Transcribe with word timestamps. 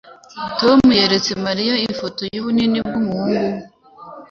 Tom 0.59 0.79
yeretse 0.97 1.31
Mariya 1.45 1.73
ifoto 1.89 2.21
yubunini 2.35 2.77
bwumuhungu 2.87 3.41
we. 3.45 3.55